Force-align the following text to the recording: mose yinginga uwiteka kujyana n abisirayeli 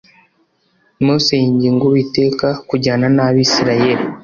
mose 1.05 1.33
yinginga 1.41 1.83
uwiteka 1.87 2.47
kujyana 2.69 3.05
n 3.15 3.17
abisirayeli 3.25 4.03